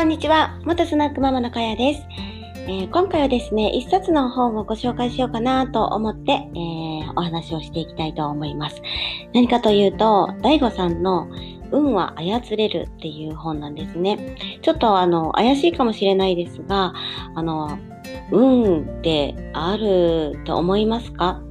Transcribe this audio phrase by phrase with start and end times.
[0.00, 0.58] こんにちは。
[0.64, 2.02] 元スナックママのかやです、
[2.66, 8.80] えー、今回はですね、一冊の本をご紹介しようかなと思って、えー、お話をしていきたいと思います。
[9.34, 11.28] 何かというと、大悟さんの
[11.70, 14.36] 運は操れるっていう本なんですね。
[14.62, 16.94] ちょっとあの、怪しいかもしれないですが、
[17.34, 17.78] あの、
[18.32, 21.42] 運ってあると思いますか？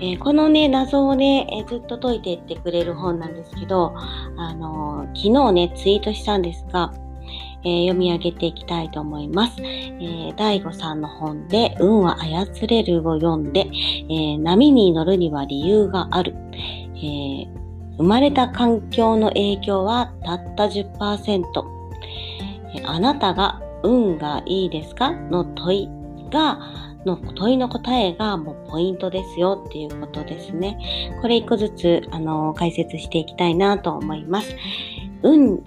[0.00, 3.94] えー、このね、謎をね、えー、ずっと解いていってくれる本なんですけど、
[4.36, 6.92] あのー、昨日ね、ツイートしたんですが、
[7.64, 9.56] えー、読み上げていきたいと思います。
[9.60, 16.34] えー、さんの本で、運は操れるを読んで、えー、波に乗るには理由がある。
[16.96, 17.46] えー、
[17.98, 21.42] 生まれた環境の影響はたった10%。
[22.86, 25.12] あなたが運がいいですか？
[25.12, 25.88] の問い
[26.30, 26.58] が、
[27.06, 30.78] の問いの答えがもうポイントですよっていうことですね。
[31.20, 34.56] これ一個ずつ、あの、解説していきたいなと思います。
[35.22, 35.62] 運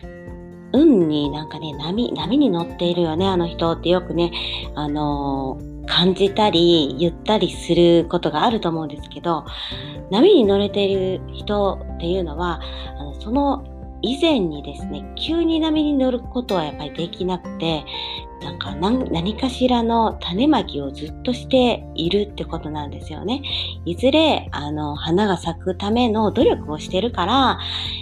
[0.73, 4.32] 運になんかね、波、波に乗っているよね、あの人ってよくね、
[4.76, 9.46] あのー、感じたり、言ったりすることがあると思うんですけど、
[10.12, 12.59] 波に乗れている人っていうのは、
[12.99, 13.63] あのその
[14.01, 17.84] 以前にですね、急に波に乗ることはやっぱりできなくて、
[18.41, 23.41] なんか何かしらの種まきをずっとしているってことなんですよね。
[23.85, 27.60] いずれ、あの、花が咲くための努力をしてるから、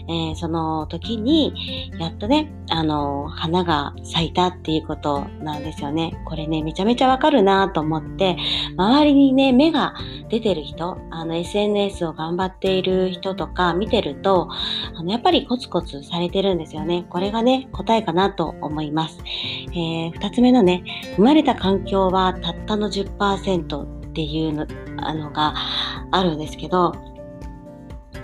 [0.09, 6.19] えー、その時に、やっとね、あの、花が咲いたっていうことなんですよね。
[6.25, 8.35] これね、めちゃめちゃわかるなと思って、
[8.75, 9.93] 周りにね、芽が
[10.29, 14.49] 出てる人、あの、SNS を頑張っている人とか見てると、
[14.95, 17.05] あの、やっぱりコツコツされてるんですよね。
[17.09, 19.19] これがね、答えかなと思います。
[19.71, 20.83] えー二つ目のね、
[21.17, 24.65] 生まれた環境はたったの10%っていうの
[24.97, 25.53] あのが
[26.09, 26.93] あるんですけど、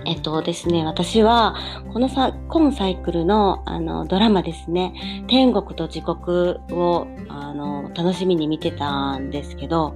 [0.04, 1.54] えっとですね、私は、
[1.92, 9.94] このさ、今サイクルの、あの、ドラマですね、天国と地獄を、あの、楽しみに見てたんですけど、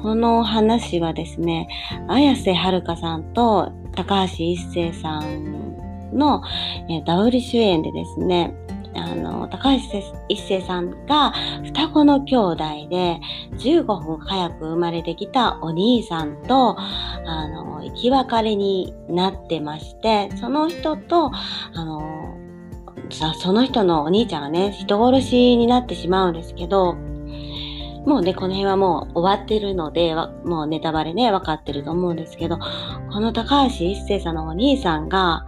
[0.00, 1.68] この話はですね、
[2.08, 6.42] 綾瀬はるかさんと高橋一生さんの、
[6.88, 8.54] えダブル主演でですね、
[8.94, 9.78] あの、高橋
[10.28, 11.32] 一生さんが
[11.64, 13.20] 双子の兄弟で
[13.58, 21.30] 15分早く生まれてきたお兄さんと、あの、生き別れになってまして、その人と、
[21.74, 22.36] あの、
[23.10, 26.96] その人のお兄ちゃんがね、人殺しになってしまうんですけど、
[28.06, 30.14] もうね、この辺はもう終わってるので、
[30.44, 32.58] もうネタバレね、分かってると思うんですけど、
[33.12, 35.44] この高橋一生さんのお兄さんが、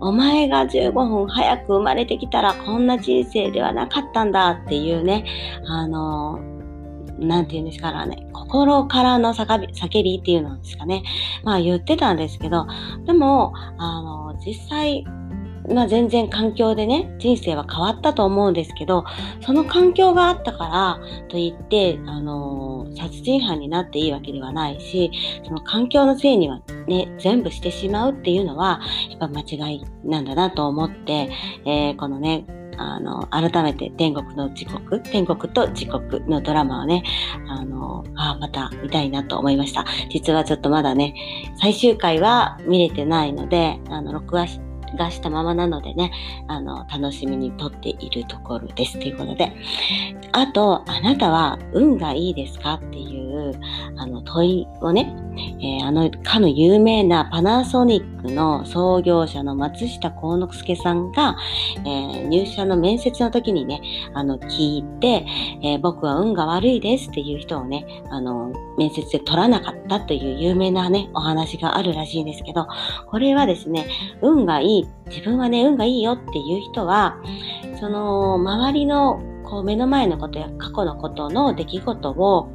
[0.00, 5.24] お前が15分早く生まれてきたらこんな人生ではなかったんだっていうね、
[5.66, 6.38] あの、
[7.18, 11.02] なんて言うんですからね、心からの叫びっていうのですかね。
[11.42, 12.66] まあ言ってたんですけど、
[13.06, 15.04] でも、あの、実際、
[15.72, 19.04] まあ全然環境でね、人生は変わったと思うんですけど、
[19.40, 25.10] その環境があったからといって、あの、殺人犯になっていいわけではないし、
[25.44, 28.80] その環境のせいにはね、全部してしまうっていうのは、
[29.10, 31.30] やっぱ間違いなんだなと思って、
[31.64, 32.46] えー、このね、
[32.76, 37.02] あの、改めて天国の時刻、天国と時刻のドラマをね、
[37.48, 39.84] あの、あまた見たいなと思いました。
[40.10, 41.14] 実はちょっとまだね、
[41.60, 46.10] 最終回は見れてないので、あの、録画してがしたままなのでね、
[46.48, 48.98] あの、楽しみにとっているところです。
[48.98, 49.52] ということで。
[50.32, 53.52] あと、あなたは運がいいですかっていう、
[53.96, 55.14] あの、問いをね、
[55.60, 61.36] えー、あの、かの有名なパナソニックの創業者の松下幸之助さんが、
[61.84, 63.80] えー、入社の面接の時にね、
[64.14, 65.26] あの、聞いて、
[65.62, 72.66] えー、僕は運が悪いですっていう人をね、あの、面接で取らなかったという有名なね、お話があるらしいんですけど、
[73.06, 73.86] これはですね、
[74.22, 77.16] 運がいい、自分はね、運がいいよっていう人は、
[77.80, 82.50] その、周りの、こう、目の前のことや過去のことの出来事を、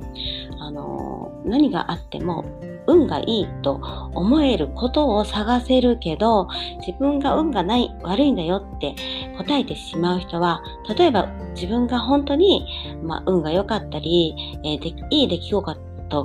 [0.59, 2.45] あの、何があっても、
[2.87, 3.75] 運がいいと
[4.13, 6.47] 思えることを探せるけど、
[6.85, 8.95] 自分が運がない、悪いんだよって
[9.37, 10.63] 答えてしまう人は、
[10.97, 12.65] 例えば自分が本当に、
[13.03, 15.53] まあ、運が良かったり、えー、いい出来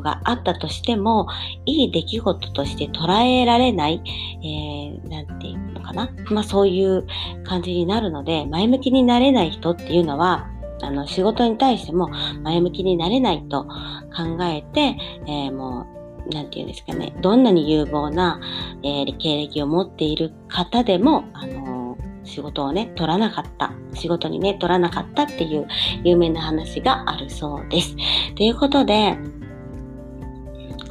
[0.01, 1.27] があったとしても、
[1.67, 4.03] いい出来事として捉えられない、
[4.43, 6.11] えー、なんていうのかな。
[6.31, 7.07] まあそういう
[7.45, 10.49] 感じになるので、前向きになれない人っていうのは、
[10.83, 12.11] あの、仕事に対しても
[12.43, 14.97] 前向きになれないと考えて、
[15.27, 15.87] えー、も
[16.29, 18.41] う、なんていうんですかね、どんなに有望な、
[18.83, 23.73] えー、経歴を持っている方でも、あのー、仕事をね、取らなかった。
[23.93, 25.67] 仕事にね、取らなかったっていう
[26.03, 27.97] 有名な話があるそうです。
[28.35, 29.19] ということで、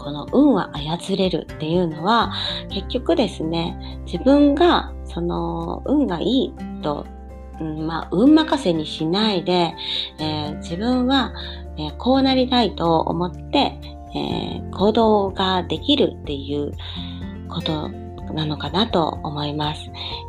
[0.03, 2.33] この運は操れるっていうのは、
[2.69, 7.05] 結局ですね、自分がその運がいいと
[7.59, 9.73] うんまあ、運任せにしないで、
[10.19, 11.33] えー、自分は、
[11.77, 13.79] えー、こうなりたいと思って、
[14.15, 16.71] えー、行動ができるっていう
[17.49, 17.89] こと
[18.33, 19.81] なのかなと思います。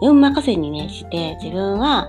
[0.02, 2.08] 運任せにね、して自分は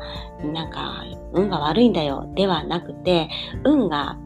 [0.54, 3.30] なんか運が悪いんだよではなくて、
[3.64, 4.18] 運が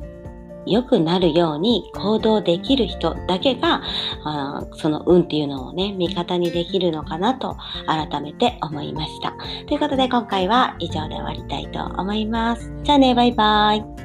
[0.69, 3.81] 良くなるように行動できる人だけが、
[4.23, 9.33] あその運っていうのをね、味方にできるのかなと改めて思いました。
[9.67, 12.71] ということで今回は以上で終わりたいと思います。
[12.83, 13.98] じゃあね、バイバイ。